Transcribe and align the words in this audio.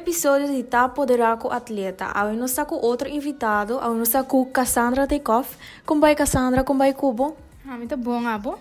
episódio 0.00 0.48
de 0.48 0.62
Tá 0.62 0.88
Poderaco 0.88 1.50
Atleta. 1.50 2.06
Ao 2.06 2.28
com 2.64 2.76
outro 2.76 3.06
invitado, 3.06 3.78
ao 3.78 3.94
com 4.26 4.46
Cassandra 4.46 5.06
Tekoff. 5.06 5.56
Como 5.84 6.00
vai 6.00 6.14
Cassandra? 6.14 6.64
Como 6.64 6.78
vai 6.78 6.94
Cubo? 6.94 7.36
Ah, 7.68 7.76
muito 7.76 7.96
bom, 7.98 8.26
abo. 8.26 8.58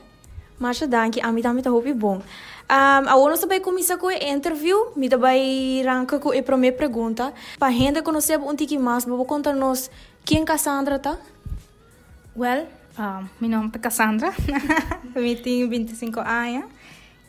Mas 0.59 0.81
danke, 0.81 1.21
a 1.21 1.31
mim 1.31 1.41
também 1.41 1.59
está 1.59 1.71
muito 1.71 1.95
bom. 1.95 2.17
Um, 2.17 3.09
agora 3.09 3.29
nós 3.31 3.45
vai 3.45 3.61
começar 3.61 3.97
com 3.97 4.07
o 4.07 4.11
interview, 4.11 4.91
me 4.97 5.07
vai 5.07 5.81
arrancar 5.87 6.19
com 6.19 6.37
a 6.37 6.43
primeira 6.43 6.75
pergunta. 6.75 7.33
Para 7.57 7.69
a 7.69 7.71
gente 7.71 8.01
conhecer 8.01 8.37
um 8.37 8.53
pouquinho 8.53 8.81
mais, 8.81 9.05
vou 9.05 9.23
contar 9.23 9.53
nos 9.53 9.89
quem 10.25 10.43
Cassandra 10.43 10.99
tá? 10.99 11.17
Well, 12.35 12.67
uh, 12.99 13.25
meu 13.39 13.49
nome 13.49 13.71
é 13.73 13.79
Cassandra, 13.79 14.33
eu 15.15 15.41
tenho 15.41 15.69
25 15.69 16.19
anos 16.19 16.78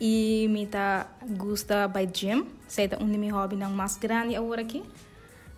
e 0.01 0.49
me 0.49 0.67
tá 0.67 1.07
gosta 1.37 1.87
by 1.87 2.07
gym, 2.07 2.47
sei 2.67 2.89
um 2.99 3.11
de 3.11 3.19
meus 3.19 3.33
hobbies 3.33 3.59
não 3.59 3.71
mais 3.71 3.97
grande 3.97 4.35
agora 4.35 4.63
aqui. 4.63 4.83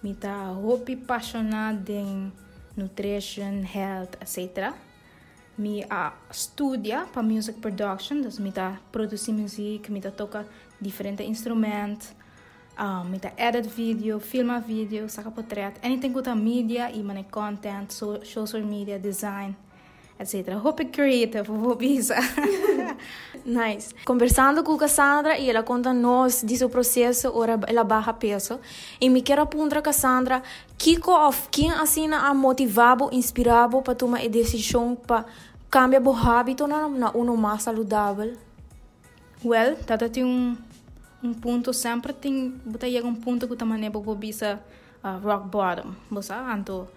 Me 0.03 0.17
hobby 0.61 0.95
apaixonado 0.95 1.89
em 1.93 2.33
nutrition, 2.77 3.63
health, 3.63 4.17
etc. 4.21 4.75
Me 5.57 5.85
uh, 5.85 6.13
estudia 6.29 7.07
para 7.13 7.23
music 7.23 7.61
production, 7.61 8.21
dus 8.21 8.39
me 8.39 8.53
produzir 8.91 9.33
música, 9.33 9.93
me 9.93 10.01
toca 10.01 10.45
diferentes 10.81 11.25
instrumentos. 11.25 12.13
Um, 12.79 13.05
me 13.11 13.21
edit 13.37 13.69
vídeo, 13.69 14.19
filma 14.19 14.59
vídeo, 14.59 15.09
saca 15.09 15.31
portrait, 15.31 15.75
anything 15.85 16.11
com 16.11 16.23
a 16.27 16.35
mídia 16.35 16.91
e 16.91 17.03
mané 17.03 17.23
content, 17.23 17.93
so, 17.93 18.25
social 18.25 18.63
media, 18.63 18.99
design, 18.99 19.55
etc. 20.19 20.57
Hope 20.63 20.85
creative, 20.87 21.43
vou 21.43 21.77
nice. 23.45 23.95
Conversando 24.05 24.63
com 24.63 24.77
Cassandra 24.77 25.39
e 25.39 25.51
ela 25.51 25.63
conta 25.63 25.93
nos 25.93 26.43
de 26.43 26.57
seu 26.57 26.69
processo, 26.69 27.31
ora 27.35 27.59
ela 27.67 27.85
barra 27.85 28.13
peso. 28.13 28.61
E 29.01 29.09
me 29.09 29.23
quero 29.23 29.43
apontar 29.43 29.83
Cassandra, 29.83 30.43
Kiko 30.79 31.11
of 31.11 31.49
quem 31.51 31.71
assina 31.71 32.29
a 32.29 32.35
motivado, 32.35 33.09
inspirado 33.13 33.83
para 33.83 33.95
tomar 33.95 34.21
a 34.21 34.29
decisão 34.29 34.95
para 34.95 35.25
cambiar 35.71 36.03
o 36.03 36.13
hábito 36.13 36.67
na 36.67 36.89
na 36.89 37.13
mais 37.13 37.63
saudável. 37.63 38.35
Well, 39.45 39.77
tata 39.85 40.09
tem 40.09 40.25
um 40.25 40.57
um 41.23 41.33
ponto 41.33 41.73
sempre 41.73 42.13
tem 42.13 42.61
botar 42.65 42.89
um 43.05 43.15
ponto 43.15 43.47
que 43.47 43.55
também 43.55 43.87
é 43.87 43.91
bisa 44.17 44.61
uh, 45.05 45.19
rock 45.25 45.49
bottom, 45.49 45.95
você 46.11 46.33
anto 46.33 46.89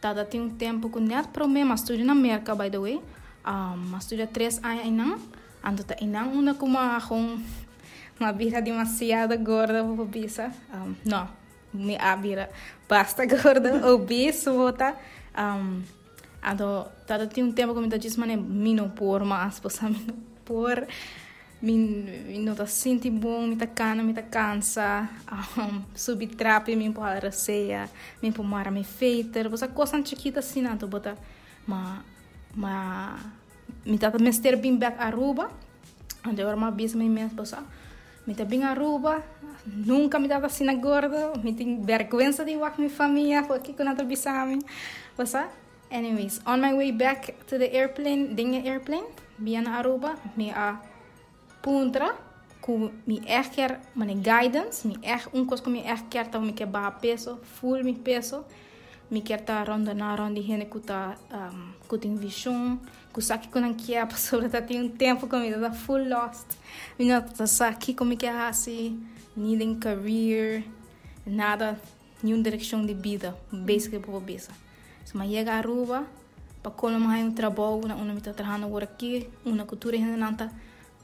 tada 0.00 0.24
tem 0.24 0.40
um 0.40 0.50
tempo 0.50 0.88
que 0.90 1.00
net 1.00 1.28
problema 1.28 1.74
estudo 1.74 2.04
na 2.04 2.12
América 2.12 2.54
by 2.54 2.70
the 2.70 2.78
way. 2.78 3.00
Um, 3.46 3.96
estudo 3.96 4.26
três 4.26 4.58
anos 4.62 4.84
ainda 4.84 5.18
anto 5.64 5.84
tá 5.84 5.96
ainda 6.00 6.24
uma 6.24 6.54
como 6.54 6.78
com 7.08 7.38
uma 8.20 8.32
vida 8.32 8.60
demasiado 8.60 9.36
gorda 9.38 9.82
bobo 9.82 10.04
bisa 10.04 10.52
um, 10.74 10.94
não 11.04 11.28
me 11.72 11.96
a 11.96 12.16
vira 12.16 12.50
basta 12.88 13.24
gorda 13.26 13.90
obeso 13.92 14.52
bota 14.52 14.96
um, 15.36 15.82
anto 16.42 16.86
tada 17.06 17.26
tem 17.26 17.44
um 17.44 17.52
tempo 17.52 17.74
que 17.74 17.80
me 17.80 17.88
tá 17.88 17.96
dizendo 17.96 18.20
mané 18.20 18.36
mino 18.36 18.90
por 18.90 19.24
mas 19.24 19.60
posa 19.60 19.88
mino 19.90 20.14
por 20.44 20.86
min 21.60 22.04
min 22.28 22.66
senti 22.66 23.10
bom 23.10 23.46
me 23.48 23.56
tá 23.56 23.66
cana 23.66 24.02
me 24.02 24.14
tá 24.14 24.22
cansa 24.22 25.08
um, 25.58 25.82
subir 25.94 26.28
trape 26.36 26.76
me 26.76 26.92
por 26.92 27.02
raceia 27.02 27.88
me 28.22 28.30
por 28.30 28.44
mara 28.44 28.70
me 28.70 28.84
feita 28.84 29.48
você 29.48 29.66
coisa 29.68 30.00
chiquita 30.04 30.40
não 30.62 30.88
bota 30.88 31.16
ma 31.66 32.02
ma 32.54 33.18
me 33.84 33.98
tá 33.98 34.12
mester 34.20 34.56
bem 34.56 34.76
back 34.76 35.00
aruba. 35.00 35.50
Onde 36.26 36.42
agora 36.42 36.56
uma 36.56 36.70
bisa 36.70 36.96
me 36.96 37.08
mesmo 37.08 37.36
posa 37.36 37.62
me 38.26 38.34
tá 38.34 38.44
bem 38.44 38.64
aruba. 38.64 39.22
Nunca 39.66 40.18
me 40.18 40.28
dava 40.28 40.46
assim 40.46 40.64
na 40.64 40.74
gorda 40.74 41.32
me 41.42 41.52
tem 41.52 41.80
vergonha 41.82 42.30
de 42.32 42.56
com 42.56 42.72
minha 42.78 42.90
família 42.90 43.42
porque 43.42 43.72
com 43.72 43.86
outra 43.86 44.04
bisa 44.04 44.46
me 44.46 44.58
posa 45.16 45.48
anyways 45.90 46.40
on 46.46 46.58
my 46.60 46.72
way 46.74 46.92
back 46.92 47.34
to 47.46 47.58
the 47.58 47.66
airplane 47.74 48.34
dinge 48.34 48.66
airplane 48.66 49.04
via 49.38 49.60
na 49.60 49.78
aruba 49.78 50.16
me 50.36 50.50
a 50.50 50.80
puntra 51.68 52.08
ku 52.64 52.72
mi 53.08 53.20
echt 53.38 53.56
mane 53.94 54.14
guidance 54.28 54.88
mi 54.88 54.96
echt 55.02 55.28
un 55.36 55.44
kos 55.48 55.60
ku 55.60 55.68
mi 55.70 55.80
echt 55.92 56.08
ker 56.12 56.26
ta 56.32 56.38
mi 56.40 56.52
ke 56.52 56.64
ba 56.64 56.90
peso 57.02 57.32
full 57.56 57.80
mi 57.88 57.94
peso 58.06 58.38
mi 59.12 59.20
ker 59.20 59.40
ta 59.48 59.64
ronda 59.68 59.92
na 59.94 60.16
ronda 60.16 60.40
hene 60.48 60.66
ku 60.72 60.78
ta 60.80 61.00
um, 61.38 61.60
ku 61.88 61.94
tin 62.02 62.16
vision 62.24 62.80
ku 63.12 63.20
saki 63.28 63.46
ku 63.52 63.58
nan 63.60 63.74
kia 63.82 64.06
pa 64.10 64.16
sobre 64.16 64.48
ta 64.54 64.60
tin 64.68 64.88
tempo 65.02 65.22
ku 65.30 65.36
mi 65.36 65.50
ta 65.52 65.70
full 65.84 66.04
lost. 66.14 66.48
Mi 66.96 67.04
na 67.10 67.20
ta 67.20 67.46
saki 67.58 67.90
ku 67.98 68.02
mi 68.10 68.16
ke 68.22 68.28
hasi 68.40 68.78
needing 69.36 69.74
career 69.84 70.64
nada 71.26 71.68
nenhuma 72.22 72.42
direção 72.42 72.80
de 72.88 72.94
vida 72.94 73.30
basically 73.52 74.02
por 74.04 74.20
bisa 74.30 74.52
so 75.06 75.12
ma 75.18 75.24
chega 75.32 75.52
a 75.52 75.58
Aruba 75.60 76.00
pa 76.62 76.70
kono 76.70 76.98
ma 76.98 77.16
um 77.18 77.32
trabalho 77.40 77.86
na 77.88 77.94
una 78.02 78.12
mi 78.16 78.20
ta 78.20 78.32
trabajando 78.32 78.66
agora 78.66 78.86
aqui 78.90 79.28
una 79.44 79.64
cultura 79.70 79.96
hene 79.96 80.16
nanta 80.24 80.46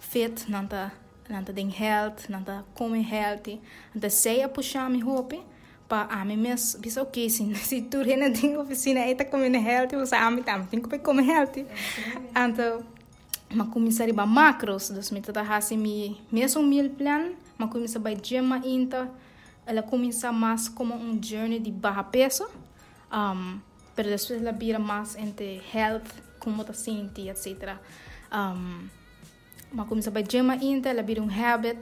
fit, 0.04 0.48
nanta 0.48 0.92
nanta 1.28 1.52
den 1.52 1.70
health, 1.70 2.28
nanta 2.28 2.64
come 2.74 3.02
healthy, 3.02 3.60
nanta 3.94 4.10
sei 4.10 4.42
a 4.42 4.48
puxar 4.48 4.90
mi 4.90 5.00
hopi, 5.00 5.40
pa 5.88 6.06
a 6.10 6.24
mi 6.24 6.36
mes 6.36 6.76
bisa 6.80 7.02
ok 7.02 7.28
se 7.34 7.54
se 7.54 7.80
tu 7.82 8.02
rena 8.02 8.28
din 8.28 8.56
oficina 8.56 9.00
eta 9.06 9.24
come 9.24 9.48
healthy, 9.58 9.96
você 9.96 10.16
a 10.16 10.30
mi 10.30 10.42
tam 10.42 10.66
tem 10.66 10.80
que 10.80 10.98
comer 10.98 11.24
healthy. 11.24 11.66
Anta 12.34 12.84
ma 13.54 13.64
começar 13.66 14.12
ba 14.12 14.26
macros, 14.26 14.90
dos 14.90 15.10
mi 15.10 15.20
tata 15.20 15.42
hasi 15.42 15.76
mi 15.76 16.20
mesmo 16.30 16.62
meal 16.62 16.88
plan, 16.90 17.34
ma 17.58 17.68
começar 17.68 18.00
ba 18.00 18.10
gema 18.14 18.60
inta, 18.64 19.10
ela 19.66 19.82
começa 19.82 20.32
mais 20.32 20.68
como 20.68 20.94
um 20.94 21.18
journey 21.22 21.58
de 21.58 21.70
barra 21.70 22.04
peso, 22.04 22.46
um, 23.12 23.60
pero 23.96 24.08
depois 24.08 24.30
ela 24.30 24.52
vira 24.52 24.78
mais 24.78 25.16
entre 25.16 25.62
health, 25.72 26.08
como 26.38 26.64
tá 26.64 26.74
sente, 26.74 27.28
etc. 27.28 27.76
Um, 28.32 28.88
ma 29.74 29.84
começa 29.84 30.10
a 30.10 30.22
gema 30.22 30.54
inta, 30.54 30.88
ela 30.88 31.02
vira 31.02 31.20
um 31.20 31.28
habit, 31.28 31.80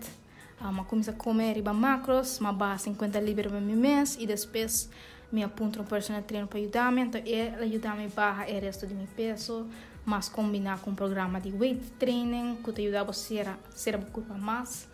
uh, 0.61 0.73
ma 0.73 0.83
começa 0.85 1.11
a 1.11 1.15
comer 1.15 1.57
riba 1.57 1.75
macros, 1.75 2.39
ma 2.41 2.51
ba 2.51 2.77
50 2.79 3.21
libras 3.21 3.53
por 3.53 3.61
mês 3.61 4.17
e 4.19 4.27
depois 4.27 4.89
me 5.31 5.45
aponta 5.45 5.81
um 5.81 5.85
personal 5.85 6.23
trainer 6.23 6.49
para 6.49 6.59
ajudar-me, 6.59 7.03
então 7.03 7.21
ela 7.25 7.65
ajuda-me 7.65 8.07
a 8.07 8.09
barra 8.09 8.47
o 8.47 8.61
resto 8.61 8.87
de 8.87 8.95
meu 8.95 9.07
peso, 9.15 9.67
mas 10.07 10.29
combinar 10.29 10.81
com 10.81 10.91
um 10.91 10.95
programa 10.95 11.39
de 11.39 11.53
weight 11.53 11.93
training, 11.99 12.57
que 12.65 12.73
te 12.73 12.83
ajuda 12.83 13.03
a 13.03 13.13
ser, 13.13 13.47
ser 13.75 13.97
uma 13.97 14.07
curva 14.07 14.35
mais, 14.35 14.89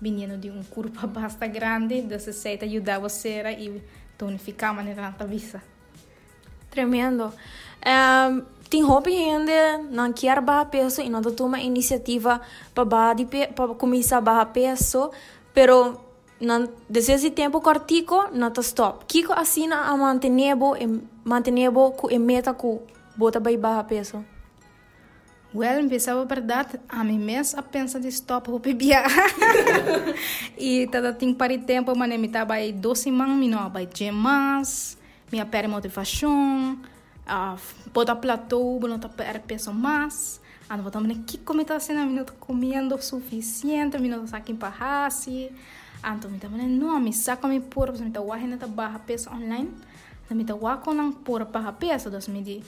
vindo 0.00 0.38
de 0.38 0.48
um 0.48 0.62
curva 0.62 1.06
bastante 1.06 1.52
grande, 1.52 2.02
dessa 2.02 2.32
seita 2.32 2.64
ajudar 2.64 3.00
você 3.00 3.42
e 3.58 3.82
tonificar 4.16 4.70
a 4.70 4.74
maneira 4.74 5.10
da 5.10 5.26
vista. 5.26 5.62
Tremendo. 6.70 7.32
Um, 7.86 8.42
tem 8.68 8.82
hobby 8.82 9.14
ainda 9.14 9.78
não 9.90 10.12
quer 10.12 10.40
barra 10.40 10.64
peso 10.64 11.00
e 11.00 11.08
não 11.08 11.22
toma 11.22 11.60
iniciativa 11.60 12.40
para 12.74 13.14
para 13.54 13.74
começar 13.74 14.18
a 14.18 14.20
barra 14.20 14.46
peso, 14.46 15.10
pero 15.54 16.00
não 16.40 16.68
desde 16.88 17.12
esse 17.12 17.30
tempo 17.30 17.60
cortico 17.60 18.28
tá 18.50 18.60
stop. 18.60 19.04
Kiko 19.06 19.32
assina 19.32 19.82
a 19.82 19.96
manter 19.96 20.30
manter 21.24 21.70
com 21.72 22.14
a 22.14 22.18
meta 22.18 22.52
com 22.52 22.82
bota 23.16 23.40
para 23.40 23.56
barra 23.56 23.84
peso. 23.84 24.24
Well, 25.54 25.80
empezava 25.80 26.20
a 26.20 26.24
verdade, 26.24 26.78
a 26.86 27.02
mim 27.02 27.18
mesmo 27.18 27.58
a 27.58 27.62
pensar 27.62 27.98
de 27.98 28.08
stop 28.08 28.50
o 28.50 28.58
bebia. 28.58 29.02
e 30.58 30.86
tada 30.88 31.14
tem 31.14 31.32
para 31.32 31.56
tempo, 31.58 31.92
aí 32.50 32.72
12 32.72 33.04
semanas, 33.04 33.38
me 33.38 33.48
não 33.48 33.70
vai 33.70 33.88
gemas, 33.94 34.98
minha 35.32 35.46
pera 35.46 35.66
motivação, 35.66 36.78
bota 37.92 38.14
platô, 38.14 38.78
bota 38.78 39.08
per 39.08 39.40
peso 39.40 39.72
mais. 39.72 40.40
Ando 40.68 40.82
botando 40.82 41.10
aqui 41.12 41.40
está 41.60 41.78
sendo, 41.78 42.00
a 42.00 42.06
minuto 42.06 42.34
comendo 42.40 42.96
o 42.96 43.02
suficiente, 43.02 43.96
a 43.96 44.00
minuto 44.00 44.26
saque 44.26 44.52
em 44.52 44.56
parrasi. 44.56 45.52
Ando 46.02 46.28
me 46.28 46.38
também 46.38 46.68
não, 46.68 46.98
me 46.98 47.12
saca 47.12 47.46
me 47.46 47.60
por, 47.60 47.92
me 47.92 48.10
tá 48.10 48.20
wahina 48.20 48.56
tá 48.56 48.66
barra 48.66 48.98
peso 48.98 49.30
online. 49.30 49.70
Me 50.28 50.44
tá 50.44 50.54
wako 50.54 50.92
nang 50.92 51.12
por 51.12 51.44
barra 51.44 51.72
peso, 51.72 52.10
dos 52.10 52.26
me. 52.28 52.64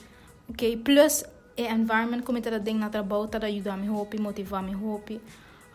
Ok, 0.49 0.77
plus 0.77 1.25
e 1.57 1.67
environment 1.67 2.23
como 2.23 2.41
tá 2.41 2.57
dentro 2.57 2.79
na 2.79 2.89
trabalho, 2.89 3.27
tá 3.27 3.45
ajudar 3.45 3.77
me 3.77 3.89
hopi, 3.89 4.17
motivar 4.17 4.63
me 4.63 4.73
hopi. 4.73 5.19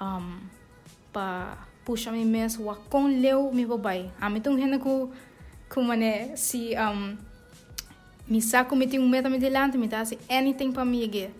Um, 0.00 0.40
pa 1.12 1.68
puxa 1.84 2.10
me 2.10 2.24
mesmo, 2.24 2.64
wa 2.64 2.76
com 2.88 3.06
leu 3.06 3.52
me 3.52 3.66
vou 3.66 3.76
bai. 3.76 4.10
A 4.18 4.30
me 4.30 4.40
tão 4.40 4.56
renda 4.56 4.78
com, 4.78 5.10
com 5.68 5.82
mané, 5.82 6.34
se 6.36 6.74
um, 6.74 7.18
me 8.28 8.40
saco, 8.40 8.74
me 8.74 8.86
tem 8.86 8.98
um 8.98 9.08
meta 9.08 9.28
me 9.28 9.38
delante, 9.38 9.76
me 9.76 9.86
dá 9.86 10.00
assim, 10.00 10.18
anything 10.28 10.72
para 10.72 10.84
mim 10.84 11.04
aqui. 11.04 11.30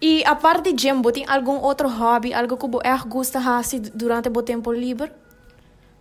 E 0.00 0.24
a 0.24 0.34
parte 0.34 0.72
de 0.72 0.88
gym, 0.88 1.02
tem 1.12 1.24
algum 1.26 1.58
outro 1.60 1.88
hobby, 1.88 2.32
algo 2.32 2.56
que 2.56 2.68
você 2.68 3.08
gosta 3.08 3.38
de 3.38 3.44
fazer 3.44 3.80
durante 3.94 4.28
o 4.28 4.42
tempo 4.42 4.72
livre? 4.72 5.10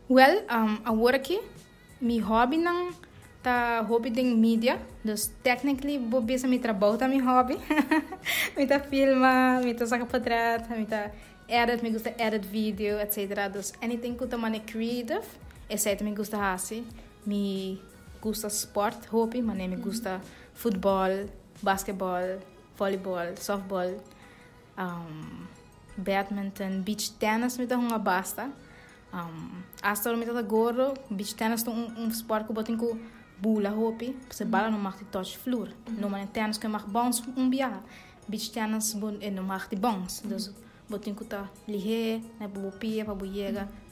Well, 0.09 0.44
um, 0.51 0.77
agora 0.85 1.18
aqui, 1.18 1.39
meu 2.00 2.24
hobby 2.24 2.57
não 2.57 2.91
tá 3.41 3.81
hobby 3.81 4.09
de 4.09 4.24
mídia, 4.24 4.79
dus 5.03 5.31
technically 5.41 5.97
vou 5.97 6.24
se 6.38 6.47
me 6.47 6.59
trabalho 6.59 6.97
tá 6.97 7.07
meu 7.07 7.24
hobby. 7.25 7.57
me 8.56 8.68
tá 8.68 8.79
filma, 8.79 9.59
me 9.63 9.74
tá 9.74 9.85
saca 9.85 10.19
trás, 10.19 10.68
me 10.69 10.85
tá 10.85 11.12
edit, 11.47 11.81
me 11.81 11.91
gusta 11.91 12.13
edit 12.19 12.45
vídeo, 12.45 13.00
etc. 13.00 13.50
Dus 13.51 13.74
anything 13.81 14.15
que 14.15 14.27
tá 14.27 14.38
mane 14.38 14.59
creative, 14.59 15.25
Esse 15.69 16.01
me 16.01 16.13
gusta 16.13 16.53
assim, 16.53 16.85
me 17.25 17.81
gusta 18.27 18.47
sport, 18.50 19.07
hobby, 19.12 19.41
mas 19.41 19.57
me 19.57 19.75
gusta 19.77 20.21
futebol, 20.53 21.29
basquetebol, 21.62 22.39
voleibol, 22.77 23.35
softball, 23.38 23.91
um, 24.77 25.45
badminton, 25.97 26.81
beach 26.81 27.12
tennis, 27.18 27.57
me 27.57 27.65
dá 27.65 27.77
uma 27.77 27.97
basta. 27.97 28.50
Um, 29.13 29.63
hasta 29.81 30.13
me 30.15 30.25
dá 30.25 30.38
agora, 30.38 30.94
beach 31.09 31.35
tennis 31.35 31.65
é 31.65 31.69
um, 31.69 32.06
um 32.06 32.09
sport 32.09 32.45
que 32.45 32.51
eu 32.51 32.56
boto 32.56 32.77
com 32.77 33.00
bula 33.39 33.71
hopi, 33.71 34.15
se 34.29 34.44
bala 34.45 34.69
não 34.69 34.79
mag 34.79 34.97
touch 35.12 35.38
vloer. 35.38 35.69
No 35.88 36.09
maar 36.09 36.27
tennis 36.27 36.57
que 36.57 36.68
mag 36.68 36.85
bons 36.88 37.24
um 37.35 37.50
bia. 37.50 37.81
Beach 38.27 38.51
tennis 38.51 38.94
não 38.94 39.44
mag 39.44 39.69
die 39.69 39.79
bons. 39.79 40.21
Dus 40.25 40.51
botin 40.89 41.15
ku 41.15 41.24
ta 41.24 41.50
lihe, 41.68 42.21
na 42.39 42.47
bu 42.47 42.71
pia 42.79 43.06
pa 43.06 43.13
bu 43.13 43.25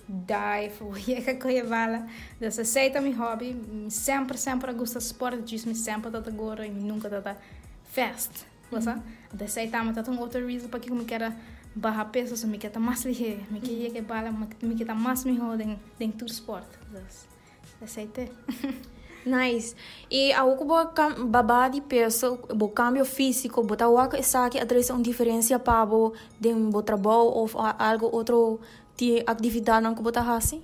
yega, 0.09 0.25
dive, 0.27 0.79
bu 0.79 0.97
yega 0.97 1.39
ko 1.39 1.49
ye 1.49 1.63
bala. 1.63 2.07
Dus 2.39 2.55
sei 2.67 2.89
ta 2.89 3.01
mi 3.01 3.11
hobby, 3.11 3.55
sempre 3.89 4.37
sempre 4.37 4.73
gusta 4.73 4.99
sport, 4.99 5.45
diz 5.45 5.65
me 5.65 5.73
sempre 5.75 6.11
tata 6.11 6.29
agora 6.29 6.65
e 6.65 6.69
nunca 6.69 7.09
tata 7.09 7.37
fast. 7.83 8.45
Você? 8.71 8.95
Da 9.33 9.47
sei 9.47 9.69
ta 9.69 9.83
mata 9.83 10.09
um 10.09 10.19
outro 10.19 10.45
reason 10.45 10.69
para 10.69 10.79
que 10.79 10.91
me 10.91 11.05
quero 11.05 11.33
barra 11.75 12.05
peso, 12.05 12.37
so 12.37 12.47
me 12.47 12.57
quer 12.57 12.77
mais 12.79 13.03
lihe, 13.05 13.45
me 13.51 13.59
quer 13.59 13.71
ye 13.71 13.89
que 13.91 14.01
bala, 14.01 14.31
me 14.31 14.75
quer 14.75 14.95
mais 14.95 15.25
me 15.25 15.39
hodem 15.39 15.79
den 15.99 16.11
tour 16.11 16.29
sport. 16.29 16.67
Da 16.91 17.87
te. 17.87 18.31
Nice. 19.25 19.75
E 20.09 20.31
a 20.33 20.43
que 20.45 21.23
babá 21.23 21.67
de 21.67 21.81
peso, 21.81 22.37
o 22.47 22.69
cambio 22.69 23.03
físico, 23.03 23.63
botar 23.63 23.89
o 23.89 24.07
que 24.07 24.17
está 24.17 24.45
aqui 24.45 24.59
atrás 24.59 24.91
uma 24.91 25.01
diferença 25.01 25.57
para 25.57 25.83
o 25.91 26.13
de 26.39 26.53
um 26.53 26.69
trabalho 26.83 27.31
ou 27.33 27.49
algo 27.79 28.15
outro 28.15 28.59
de 28.97 29.23
atividade 29.25 29.83
não 29.83 29.95
que 29.95 30.01
botar 30.01 30.35
assim? 30.35 30.61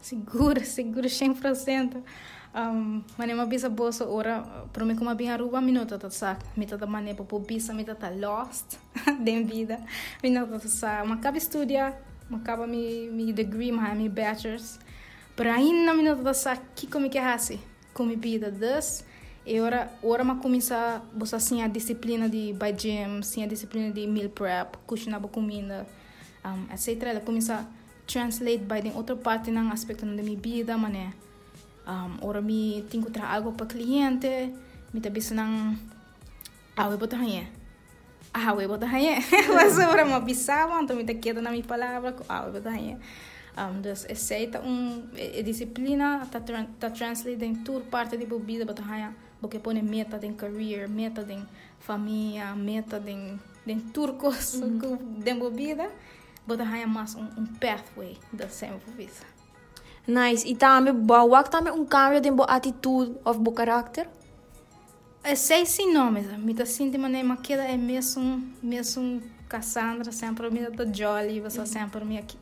Seguro, 0.00 0.64
seguro 0.64 1.06
100%. 1.06 2.02
Um, 2.54 3.02
mas 3.18 3.32
uma 3.34 3.44
bisa 3.44 3.68
bolsa 3.68 4.06
ora 4.08 4.40
para 4.72 4.82
mim 4.84 4.96
como 4.96 5.14
bem 5.14 5.28
aruba 5.30 5.60
minuto 5.60 5.98
tá 5.98 6.08
sa 6.08 6.38
mita 6.56 6.78
da 6.78 6.86
maneira 6.86 7.22
para 7.22 7.38
bisa 7.38 7.74
mita 7.74 7.94
tá 7.94 8.08
lost 8.08 8.78
de 9.20 9.42
vida. 9.42 9.78
Minuto 10.22 10.58
tá 10.58 10.68
sa 10.68 11.02
uma 11.02 11.16
acaba 11.16 11.36
estudia 11.36 11.94
uma 12.30 12.38
acaba 12.38 12.66
mi 12.66 13.10
mi 13.10 13.30
degree 13.30 13.70
mi 13.70 14.08
bachelor's. 14.08 14.78
Para 15.34 15.56
ainda 15.56 15.92
minuto 15.92 16.22
tá 16.22 16.32
sa 16.32 16.56
que 16.56 16.86
como 16.86 17.10
que 17.10 17.18
é 17.18 17.24
assim? 17.26 17.60
Comida 17.92 18.50
das 18.50 19.04
e 19.44 19.60
ora 19.60 19.92
ora 20.02 20.24
ma 20.24 20.36
começa 20.36 21.02
você 21.14 21.36
assim 21.36 21.62
a 21.62 21.68
disciplina 21.68 22.26
de 22.28 22.54
by 22.54 22.72
gym 22.72 23.22
sim 23.22 23.44
a 23.44 23.46
disciplina 23.46 23.92
de 23.92 24.06
meal 24.06 24.30
prep 24.30 24.78
cozinhar 24.86 25.22
a 25.22 25.28
comida 25.28 25.86
um, 26.46 26.70
etc 26.70 27.02
ela 27.02 27.20
começa 27.20 27.54
a 27.54 27.66
translate 28.06 28.62
by 28.62 28.80
den 28.80 28.94
outra 28.94 29.16
parte 29.18 29.50
ng 29.50 29.70
aspecto 29.74 30.06
da 30.06 30.22
minha 30.22 30.38
vida 30.38 30.78
mané 30.78 31.12
um, 31.86 32.22
ora 32.22 32.40
mi 32.40 32.86
tenho 32.88 33.04
que 33.04 33.10
trazer 33.10 33.34
algo 33.34 33.52
para 33.52 33.66
cliente 33.66 34.54
mi 34.94 35.00
tá 35.00 35.10
bisa 35.10 35.34
nang 35.34 35.74
awe 36.78 36.96
botar 36.96 37.18
hanya 37.18 37.50
awe 38.32 38.62
botar 38.66 38.86
hanya 38.86 39.18
mas 39.54 39.74
ora 39.78 40.06
ma 40.06 40.20
bisava 40.22 40.78
então 40.78 40.94
mi 40.94 41.02
tá 41.02 41.14
queda 41.14 41.42
na 41.42 41.50
minha 41.50 41.66
palavra 41.66 42.14
awe 42.28 42.48
botar 42.54 42.70
hanya 42.70 42.98
Um, 43.56 43.80
dus 43.80 44.04
aceita 44.04 44.60
um 44.60 45.08
a 45.16 45.40
disciplina 45.40 46.28
tá 46.30 46.40
tá 46.78 46.90
translate 46.90 47.42
em 47.42 47.54
toda 47.64 47.86
parte 47.86 48.14
de 48.14 48.26
bebida 48.26 48.66
bota 48.66 48.82
haya 48.82 49.14
porque 49.40 49.58
põe 49.58 49.80
meta 49.80 50.18
de 50.18 50.28
career 50.34 50.86
meta 50.90 51.24
de 51.24 51.38
família 51.80 52.54
meta 52.54 53.00
de 53.00 53.16
de 53.64 53.74
turcos 53.94 54.60
mm. 54.60 54.78
-hmm. 54.78 55.24
de 55.24 55.32
bebida 55.32 55.88
bota 56.46 56.62
haya 56.64 56.86
mais 56.86 57.14
um, 57.14 57.24
um 57.36 57.46
pathway 57.46 58.16
da 58.32 58.48
sempre 58.48 58.90
visa 58.92 59.24
nice 60.06 60.48
e 60.48 60.54
também 60.54 60.92
boa 60.92 61.42
também 61.44 61.72
um 61.72 61.84
cambio 61.84 62.20
de 62.20 62.30
boa 62.30 62.48
atitude 62.48 63.16
ou 63.24 63.34
bo 63.34 63.52
caráter 63.52 64.08
é 65.22 65.34
sei 65.34 65.66
sim 65.66 65.92
nomes 65.92 66.26
me 66.38 66.54
tá 66.54 66.64
sentindo 66.64 67.00
maneira 67.00 67.36
que 67.36 67.52
é 67.52 67.76
mesmo 67.76 68.42
mesmo 68.62 69.22
Cassandra 69.48 70.10
sempre 70.12 70.50
me 70.50 70.64
tá 70.70 70.84
jolly 70.92 71.40
você 71.40 71.64
sempre 71.66 72.04
me 72.04 72.18
aqui 72.18 72.38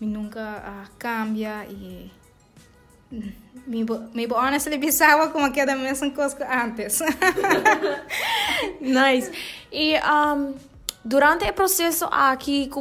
me 0.00 0.06
nunca 0.06 0.40
uh, 0.40 0.90
cambia 0.98 1.66
e 1.68 2.10
me, 3.10 3.84
me 4.14 4.26
honestly 4.32 4.78
pensava 4.78 5.28
como 5.28 5.50
que 5.52 5.60
era 5.60 5.72
a 5.72 5.76
mesma 5.76 6.10
coisa 6.10 6.36
que 6.36 6.42
antes. 6.42 7.00
nice. 8.80 9.30
E 9.72 9.96
um, 9.96 10.54
durante 11.04 11.48
o 11.48 11.52
processo 11.52 12.06
aqui 12.10 12.66
que 12.66 12.80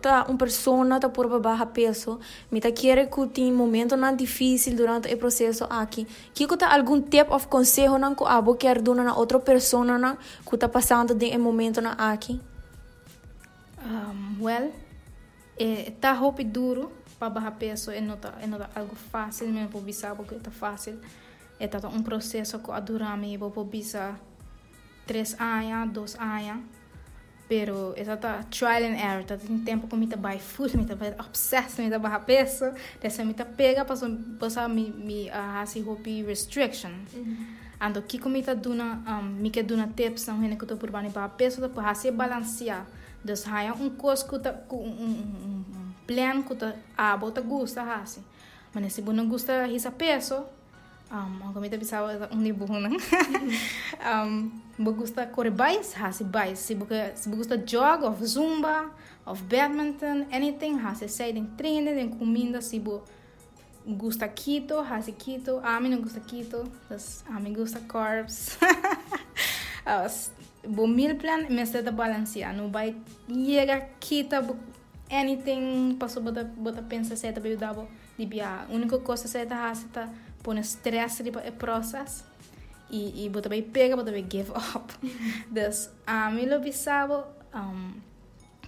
tá 0.00 0.24
uma 0.28 0.38
pessoa 0.38 1.00
tá 1.00 1.08
por 1.08 1.40
baixo 1.40 1.66
peso, 1.66 2.20
me 2.50 2.60
tá 2.60 2.70
querer 2.70 3.08
que 3.08 3.26
tem 3.28 3.52
momento 3.52 3.96
não 3.96 4.14
difícil 4.14 4.76
durante 4.76 5.12
o 5.12 5.18
processo 5.18 5.64
aqui. 5.68 6.06
Que 6.34 6.46
que 6.46 6.56
tá 6.56 6.74
algum 6.74 7.00
tipo 7.00 7.36
de 7.36 7.46
conselho 7.46 7.98
não 7.98 8.14
que 8.14 8.24
abo 8.24 8.54
quer 8.54 8.80
na 8.82 9.16
outra 9.16 9.40
pessoa 9.40 9.84
não 9.84 10.16
que 10.48 10.56
tá 10.56 10.68
passando 10.68 11.14
de 11.14 11.36
um 11.36 11.40
momento 11.40 11.80
na 11.80 11.92
aqui? 11.92 12.40
Um, 13.84 14.44
well, 14.44 14.72
é, 15.58 15.92
tá 16.00 16.12
roupa 16.12 16.44
duro 16.44 16.92
para 17.18 17.30
barrar 17.30 17.52
peso. 17.52 17.90
É 17.90 18.00
não 18.00 18.16
tá, 18.16 18.34
é 18.40 18.46
não 18.46 18.58
tá 18.58 18.68
algo 18.74 18.94
fácil 18.94 19.48
mesmo 19.48 19.68
para 19.68 19.80
bisa 19.80 20.14
porque 20.14 20.34
tá 20.36 20.50
fácil. 20.50 21.00
É 21.58 21.66
tá 21.66 21.88
um 21.88 22.02
processo 22.02 22.58
que 22.58 22.70
a 22.70 22.78
durar 22.78 23.16
me 23.16 23.36
para 23.36 23.64
bisa 23.64 24.14
três 25.06 25.34
anos 25.40 25.92
dois 25.92 26.14
anos 26.16 26.77
pero 27.48 27.94
essa 27.96 28.16
tá 28.16 28.42
trial 28.50 28.84
and 28.84 28.96
error. 28.96 29.24
Tá 29.24 29.36
tem 29.36 29.58
tempo 29.60 29.88
que 29.88 29.96
me 29.96 30.06
tá 30.06 30.16
by 30.16 30.38
full 30.38 30.68
me 30.74 30.84
by 30.84 31.14
obsessed 31.18 31.82
me 31.82 31.98
barrar 31.98 32.24
peso 32.24 32.72
dessa 33.00 33.24
me 33.24 33.34
tá 33.34 33.44
pega 33.44 33.84
para 33.84 33.96
passar 34.38 34.68
me 34.68 34.90
me 34.90 35.30
a 35.30 35.60
hasi 35.60 35.80
roupa 35.80 36.10
restriction. 36.26 36.90
-hmm. 36.90 37.36
ando 37.80 38.02
que 38.02 38.18
como 38.18 38.42
tá 38.42 38.54
duna 38.54 39.02
um, 39.06 39.22
me 39.42 39.50
que 39.50 39.62
duna 39.62 39.88
tips 39.88 40.26
não 40.26 40.44
é 40.44 40.56
que 40.56 40.66
tô 40.66 40.76
por 40.76 40.90
bani 40.90 41.08
barrar 41.08 41.30
peso 41.30 41.68
para 41.68 41.90
hasi 41.90 42.10
balancear. 42.10 42.86
Dus 43.24 43.44
haya 43.46 43.74
um 43.74 43.90
coisa 43.90 44.24
que 44.24 44.38
tá 44.38 44.54
um, 44.70 44.76
um, 44.76 45.64
um 45.74 45.92
plan 46.06 46.42
que 46.42 46.54
tá 46.54 46.74
a 46.96 47.16
bota 47.16 47.40
gusta 47.40 47.82
hasi. 47.82 48.20
Mas 48.72 48.92
se 48.92 49.02
não 49.02 49.28
gusta 49.28 49.66
hisa 49.66 49.90
peso, 49.90 50.44
um, 51.10 51.42
ang 51.42 51.52
kamita 51.52 51.76
bisawa 51.76 52.14
um 52.32 52.40
nibuho 52.40 52.80
nang. 52.80 52.96
um, 54.04 54.50
bo 54.78 54.92
gusta 54.92 55.26
correr 55.26 55.50
bais, 55.50 55.92
hasi 55.94 56.24
bais. 56.24 56.58
Se 56.58 56.74
buka 56.74 57.16
se 57.16 57.28
gusta 57.30 57.56
jog 57.56 58.04
of 58.04 58.20
zumba, 58.22 58.90
of 59.26 59.42
badminton, 59.48 60.26
anything 60.32 60.78
hasi 60.78 61.08
sai 61.08 61.32
den 61.32 61.56
treine, 61.56 61.94
den 61.94 62.12
comida 62.16 62.60
se 62.60 62.78
bo 62.78 63.02
gusta 63.86 64.28
keto, 64.28 64.84
hasi 64.84 65.12
keto. 65.12 65.60
A 65.64 65.80
mim 65.80 65.90
não 65.90 66.00
gusta 66.00 66.20
keto, 66.20 66.64
das 66.88 67.24
a 67.26 67.40
mim 67.40 67.52
gusta 67.52 67.80
carbs. 67.80 68.58
uh, 69.88 70.08
bo 70.68 70.86
meal 70.86 71.16
plan 71.16 71.46
meste 71.48 71.82
da 71.82 71.90
balancear 71.90 72.52
não 72.52 72.70
vai 72.70 72.96
chega 73.28 73.88
kita 74.00 74.44
anything 75.10 75.96
passo 75.98 76.20
bota 76.20 76.44
bota 76.44 76.82
pensa 76.82 77.16
certa 77.16 77.40
bem 77.40 77.56
dabo 77.56 77.88
de 78.18 78.26
bia 78.26 78.66
única 78.70 78.98
coisa 78.98 79.28
certa 79.28 79.54
hasta 79.54 79.88
tá 79.88 80.08
stress 80.56 81.22
de 81.22 81.30
é 81.38 81.50
processo 81.50 82.24
e 82.90 83.24
e 83.24 83.28
bota 83.28 83.48
bem 83.48 83.62
pega 83.62 83.96
bota 83.96 84.10
bem 84.10 84.26
give 84.30 84.50
up. 84.52 84.94
Dus 85.50 85.90
a 86.06 86.30
mim 86.30 86.46
lo 86.46 86.60
bisabo 86.60 87.24
um, 87.54 88.00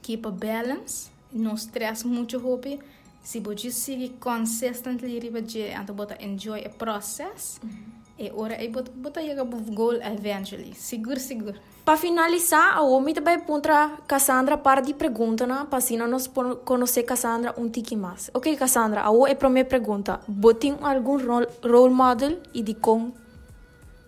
keep 0.03 0.27
a 0.27 0.31
balance 0.31 1.11
não 1.33 1.55
stress 1.55 2.05
muito 2.05 2.39
hobby 2.39 2.81
se 3.23 3.41
você 3.41 3.71
seguir 3.71 4.11
consistently 4.21 5.19
riba 5.19 5.41
de 5.41 5.61
então 5.61 5.95
bota 5.95 6.17
enjoy 6.23 6.65
a 6.65 6.71
process. 6.71 7.61
Mm 7.63 7.69
-hmm. 7.69 7.90
E 8.21 8.31
ora 8.35 8.63
e 8.63 8.69
bota 8.69 8.91
bota 8.95 9.21
chega 9.21 9.45
goal 9.45 9.95
eventually 9.95 10.75
seguro 10.75 11.19
seguro 11.19 11.59
para 11.85 11.97
finalizar, 11.97 12.77
a 12.77 12.83
homem 12.83 13.15
também 13.15 13.41
contra 13.41 13.99
Cassandra 14.07 14.57
para 14.57 14.81
de 14.81 14.95
pergunta, 14.95 15.47
né? 15.47 15.67
para 15.69 15.79
assim 15.79 15.97
nós 15.97 16.31
conhecer 16.65 17.03
Cassandra 17.03 17.55
um 17.59 17.69
tique 17.69 17.97
mais. 17.97 18.31
Ok, 18.33 18.55
Cassandra, 18.55 19.03
a 19.03 19.29
é 19.29 19.35
para 19.35 19.49
minha 19.49 19.65
pergunta. 19.65 20.21
Botem 20.29 20.77
algum 20.83 21.17
role 21.17 21.93
model 21.93 22.39
e 22.55 22.63
de 22.63 22.75
com? 22.75 23.13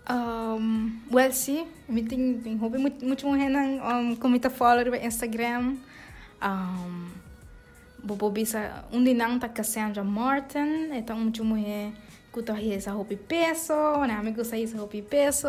Um, 0.09 0.91
well, 1.11 1.31
sim, 1.33 1.65
eu 1.89 2.07
tenho, 2.07 2.39
tenho 2.41 2.57
muito, 2.57 3.05
muito 3.05 3.27
mulher 3.27 3.51
um, 3.51 4.15
com 4.15 4.29
muita 4.29 4.49
follower 4.49 4.91
no 4.91 4.95
Instagram. 4.95 5.75
Um, 6.41 7.23
Bobo 8.03 8.29
bisa 8.29 8.83
um 8.91 9.01
dinang 9.01 9.39
ta 9.39 9.47
Cassandra 9.47 10.03
Martin, 10.03 10.91
então 10.93 11.17
muito 11.17 11.43
mulher 11.43 11.93
tá 12.41 12.59
essa 12.61 12.91
roupa 12.91 13.15
peso, 13.15 13.73
né? 14.07 14.15
Amigo 14.15 14.43
sai 14.43 14.63
essa 14.63 14.77
roupa 14.77 14.97
peso. 15.01 15.47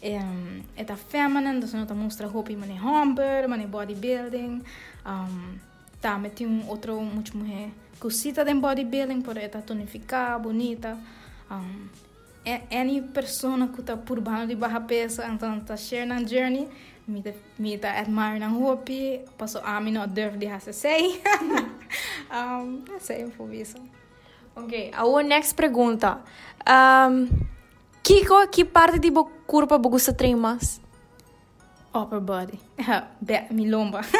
Um, 0.00 0.62
eta 0.76 0.96
feminine, 0.96 1.60
dus 1.60 1.74
nota 1.74 1.94
mostra 1.94 2.26
roupa 2.26 2.52
mane 2.52 2.78
humber, 2.78 3.48
mane 3.48 3.66
bodybuilding. 3.66 4.62
Um, 5.06 5.58
tá, 6.00 6.18
meti 6.18 6.46
um 6.46 6.68
outro 6.68 7.00
muito 7.00 7.36
mulher 7.36 7.70
cosita 7.98 8.44
de 8.44 8.54
bodybuilding, 8.54 9.22
por 9.22 9.36
eta 9.36 9.60
tonificar, 9.62 10.40
bonita. 10.40 10.96
Um, 11.50 11.88
any 12.70 13.02
persona 13.02 13.68
que 13.68 13.80
está 13.80 13.96
por 13.96 14.20
baixo 14.20 14.46
de 14.46 14.54
barra 14.54 14.80
peso, 14.80 15.22
então 15.22 15.60
tá 15.60 15.76
share 15.76 16.06
na 16.06 16.22
journey, 16.24 16.68
me 17.06 17.22
tá, 17.22 17.32
me 17.58 17.76
tá 17.76 18.04
na 18.06 18.48
roupa, 18.48 18.92
passou 19.36 19.60
a 19.64 19.80
mim 19.80 19.92
não 19.92 20.06
deve 20.06 20.38
de 20.38 20.48
fazer 20.48 20.72
sei. 20.72 21.20
um, 22.30 22.84
sei 23.00 23.24
um 23.24 23.30
pouco 23.30 23.52
isso. 23.52 23.76
Ok, 24.58 24.90
a 24.92 25.22
next 25.22 25.54
pergunta. 25.54 26.18
Um, 26.66 27.28
Kiko, 28.02 28.48
que 28.48 28.64
parte 28.64 28.98
de 28.98 29.12
corpo 29.46 29.78
você 29.78 29.88
gosta 29.88 30.12
de 30.12 30.34
mais? 30.34 30.80
Upper 31.94 32.20
body. 32.20 32.58
mi 33.50 33.70
lomba. 33.70 34.00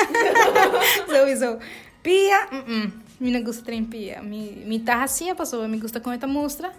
Pia, 2.03 2.49
mm 2.53 2.65
-mm. 2.65 2.93
mi 3.21 3.31
não 3.33 3.43
gosta 3.43 3.73
de 3.73 3.83
pia. 3.83 4.23
Mi 4.23 4.79
tá 4.79 5.03
assim, 5.03 5.35
passou, 5.35 5.69
mi 5.69 5.79
gosta 5.79 6.01
com 6.01 6.13
esta 6.13 6.27
mostra. 6.27 6.73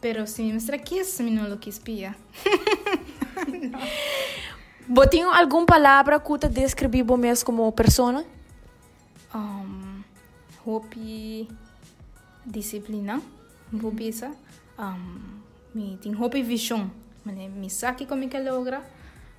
Pero 0.00 0.26
se 0.26 0.42
me 0.42 0.52
mostra 0.52 0.78
quis, 0.78 1.20
mi 1.20 1.30
não 1.30 1.48
lo 1.48 1.56
quis 1.56 1.78
pia. 1.78 2.14
Botinho 4.88 5.30
alguma 5.30 5.64
palavra 5.64 6.20
que 6.20 6.38
te 6.38 6.48
descrevi 6.48 7.02
como 7.44 7.72
pessoa? 7.72 8.24
Um, 9.34 10.02
hopi 10.66 11.48
disciplina, 12.44 13.20
hopi 13.82 14.08
essa. 14.08 14.30
Um, 14.78 15.42
mi 15.74 15.98
ting 16.00 16.14
hopi 16.14 16.42
vision. 16.42 16.90
Mane 17.24 17.48
mi 17.48 17.70
saki 17.70 18.06
como 18.06 18.28
que 18.28 18.38
logra. 18.38 18.82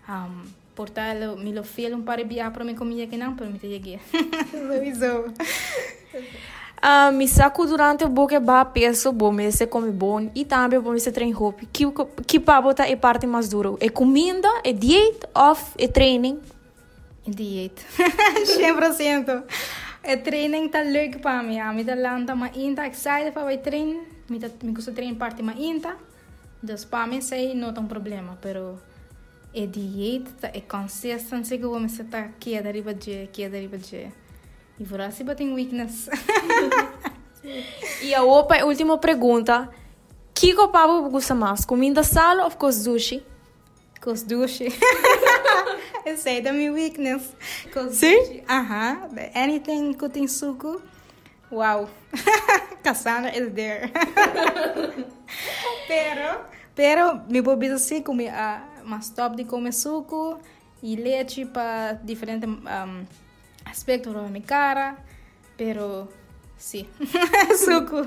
Um, 0.07 0.43
portar 0.75 1.15
mi 1.37 1.53
lo 1.53 1.63
fiel 1.63 1.93
un 1.93 2.03
par 2.03 2.17
de 2.17 2.25
biar 2.25 2.51
para 2.51 2.65
mi 2.65 2.75
comida 2.75 3.07
que 3.07 3.17
não, 3.17 3.35
para 3.35 3.49
mi 3.49 3.57
te 3.57 3.67
llegué. 3.67 3.99
Lo 4.53 4.83
hizo. 4.83 5.25
Uh, 6.83 7.11
me 7.11 7.27
saco 7.27 7.65
durante 7.65 8.03
o 8.05 8.09
boque 8.09 8.37
ba 8.39 8.63
peso 8.65 9.11
bom 9.11 9.31
me 9.31 9.51
se 9.51 9.65
come 9.65 9.89
bom 9.89 10.29
e 10.35 10.45
também 10.45 10.79
bom 10.79 10.91
me 10.91 10.99
se 10.99 11.11
trein 11.11 11.31
roupa 11.31 11.63
que 11.73 11.85
que 12.27 12.39
para 12.39 12.61
botar 12.61 12.87
é 12.87 12.95
parte 12.95 13.25
mais 13.25 13.49
duro 13.49 13.77
é 13.79 13.89
comida 13.89 14.47
é 14.63 14.71
dieta 14.71 15.27
off 15.33 15.71
é 15.79 15.87
training 15.87 16.39
dieta 17.25 17.81
100% 18.45 19.43
é 20.05 20.67
tá 20.69 20.81
leuk 20.81 21.19
para 21.19 21.43
mim 21.43 21.59
a 21.59 21.73
mim 21.73 21.83
tá 21.83 21.95
lanta 21.95 22.35
mas 22.35 22.55
inta 22.55 22.87
excited 22.87 23.31
para 23.31 23.43
vai 23.43 23.57
trein 23.57 24.01
me 24.29 24.39
tá 24.39 24.49
me 24.63 24.71
gosta 24.71 24.91
trein 24.91 25.15
parte 25.15 25.41
mas 25.41 25.59
inta 25.59 25.97
dus 26.61 26.85
para 26.85 27.07
mim 27.07 27.21
sei 27.21 27.53
não 27.53 27.73
tem 27.73 27.85
problema 27.85 28.37
pero 28.41 28.79
é 29.53 29.65
dieta 29.65 30.51
é 30.53 30.61
consistência 30.61 31.57
que 31.57 31.65
vou 31.65 31.79
me 31.79 31.89
sentar 31.89 32.25
aqui 32.25 32.55
é 32.55 32.61
deriva 32.61 32.93
de 32.93 33.23
aqui 33.23 33.43
é 33.43 33.49
deriva 33.49 33.77
de 33.77 34.11
e 34.77 34.83
Vorasiba 34.83 35.35
tem 35.35 35.53
weakness. 35.53 36.09
e 38.01 38.13
a 38.13 38.23
opa, 38.23 38.63
última 38.65 38.97
pergunta. 38.97 39.69
Que 40.33 40.53
copava 40.53 40.99
gosta 41.07 41.33
mais? 41.33 41.63
Comida 41.63 42.03
sal 42.03 42.43
ou 42.43 42.51
com 42.51 42.71
sushi? 42.71 43.25
Com 44.01 44.13
sushi. 44.15 44.67
Essa 46.05 46.29
é 46.29 46.39
da 46.41 46.53
minha 46.53 46.71
weakness. 46.71 47.35
Com 47.73 47.89
Sim? 47.89 48.43
Aham. 48.47 49.07
Uh 49.11 49.15
-huh. 49.15 49.31
Anything 49.33 49.93
tem 50.13 50.27
suco. 50.27 50.81
Wow. 51.51 51.89
Cassandra 52.83 53.35
is 53.35 53.51
there. 53.53 53.91
pero, 55.87 56.45
pero, 56.75 57.21
me 57.27 57.41
bebida 57.41 57.75
assim, 57.75 58.01
comer, 58.01 58.31
uh, 58.31 58.87
mais 58.87 59.09
top 59.09 59.35
de 59.35 59.45
comer 59.45 59.73
suco 59.73 60.39
e 60.83 60.95
leite 60.95 61.45
para 61.45 61.93
diferentes 62.03 62.47
um, 62.47 63.05
aspecto 63.65 64.13
de 64.13 64.29
mi 64.29 64.41
cara, 64.41 64.97
pero 65.57 66.07
sí, 66.57 66.87
suco. 67.57 68.05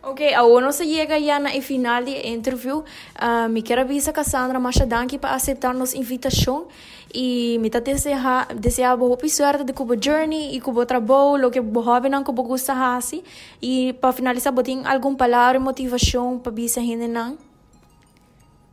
Ok, 0.00 0.32
agora 0.32 0.70
se 0.70 0.84
chega 0.84 1.20
já 1.20 1.40
na 1.40 1.50
final 1.60 2.04
do 2.04 2.10
interview. 2.10 2.84
Uh, 3.20 3.48
me 3.48 3.62
quero 3.62 3.80
avisar 3.80 4.14
Cassandra, 4.14 4.60
mas 4.60 4.76
danke 4.86 5.18
para 5.18 5.34
aceitar 5.34 5.74
nossa 5.74 5.98
invitação. 5.98 6.68
E 7.12 7.58
me 7.60 7.68
tá 7.68 7.80
deseja, 7.80 8.44
deseja 8.54 8.96
boa 8.96 9.18
sorte 9.28 9.64
de 9.64 9.72
cubo 9.72 9.94
journey 10.00 10.54
e 10.54 10.60
cubo 10.60 10.86
trabalho, 10.86 11.48
o 11.48 11.50
que 11.50 11.60
bo 11.60 11.80
hobby 11.80 12.08
não 12.08 12.22
cubo 12.22 12.44
gusta 12.44 12.72
hasi. 12.72 13.24
E 13.60 13.92
para 13.94 14.12
finalizar, 14.12 14.52
botin 14.52 14.84
alguma 14.84 15.16
palavra 15.16 15.58
motivação 15.58 16.38
para 16.38 16.52
bisa 16.52 16.80
gente 16.80 17.08
não? 17.08 17.36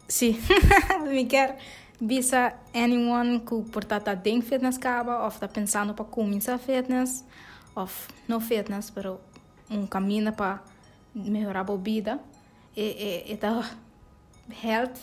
Sim, 0.08 0.40
me 1.10 1.26
quero 1.26 1.56
visa 2.00 2.54
anyone 2.72 3.40
que 3.40 3.62
portata 3.72 4.16
tem 4.16 4.42
fitness 4.42 4.78
caba 4.78 5.24
ou 5.24 5.30
está 5.30 5.48
pensando 5.48 5.94
para 5.96 6.06
começar 6.06 6.60
fitness 6.60 7.26
ou 7.76 7.88
não 8.28 8.40
fitness, 8.40 8.92
pero 8.92 9.20
um 9.72 9.88
caminho 9.88 10.32
para 10.32 10.62
melhorar 11.16 11.70
a 11.70 11.76
vida 11.78 12.20
e 12.76 13.24
e 13.32 13.38
tá 13.38 13.72
health 14.64 15.00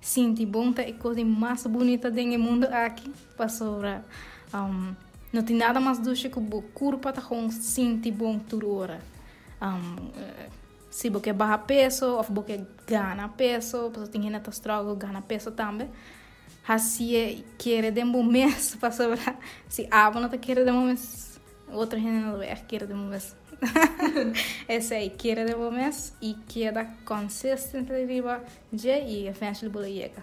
sinti 0.00 0.44
bom 0.44 0.72
é 0.78 0.90
a 0.90 0.92
coisa 0.94 1.24
mais 1.24 1.64
bonita 1.66 2.10
do 2.10 2.38
mundo 2.38 2.64
aqui. 2.64 3.12
Sobre 3.48 4.00
um, 4.54 4.94
não 5.32 5.42
tem 5.42 5.56
nada 5.56 5.78
mais 5.78 5.98
do 5.98 6.14
que 6.14 6.28
o 6.28 6.62
corpo 6.74 7.12
tá 7.12 7.22
com 7.22 7.50
sinti 7.50 8.10
bom 8.10 8.38
toda 8.38 8.66
hora 8.66 9.12
um, 9.62 10.10
se 10.90 11.08
você 11.08 11.32
barra 11.32 11.58
peso 11.58 12.06
ou 12.16 12.22
você 12.22 12.66
ganha 12.86 13.28
peso, 13.28 13.90
você 13.90 14.10
tem 14.10 14.20
que 14.40 14.50
struggle 14.50 14.96
ganha 14.96 15.22
peso 15.22 15.52
também. 15.52 15.88
Hacia 16.68 17.42
quiere 17.58 17.90
de 17.90 18.04
um 18.04 18.22
mês 18.22 18.76
para 18.76 18.90
sobrar 18.90 19.36
se 19.68 19.88
aba 19.90 20.20
não 20.20 20.28
quiere 20.28 20.64
de 20.64 20.70
um 20.70 20.86
mês 20.86 21.40
outra 21.68 21.98
gente 21.98 22.22
não 22.22 22.40
é 22.42 22.54
quiere 22.54 22.86
de 22.86 22.92
um 22.92 23.08
mês 23.08 23.34
esse 24.68 24.94
aí 24.94 25.10
quiere 25.10 25.44
de 25.44 25.54
um 25.54 25.70
mês 25.70 26.12
e 26.20 26.34
queda 26.48 26.88
consistente 27.04 27.92
arriba 27.92 28.42
já 28.72 28.98
e 28.98 29.28
eventually 29.28 29.68
bola 29.68 29.86
chega 29.86 30.22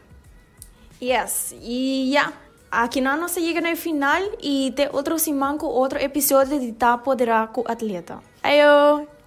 yes 1.02 1.56
e 1.62 2.12
já 2.14 2.34
aqui 2.72 3.02
não 3.02 3.28
se 3.28 3.42
chega 3.42 3.62
no 3.62 3.76
final 3.76 4.22
e 4.42 4.74
tem 4.76 4.90
outro 4.92 5.18
semana 5.18 5.58
com 5.58 5.68
outro 5.68 6.00
episódio 6.00 6.60
de 6.60 6.72
Tapo 6.74 7.16
de 7.16 7.26
Raco 7.26 7.64
Atleta. 7.68 8.20
Ayo! 8.44 9.19